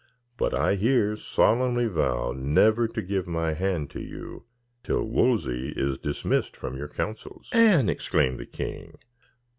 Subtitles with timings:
[0.35, 4.45] But I here solemnly vow never to give my hand to you
[4.83, 8.97] till Wolsey is dismissed from your counsels." "Anne!" exclaimed the king.